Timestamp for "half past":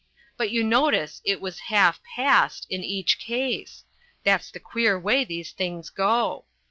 1.69-2.65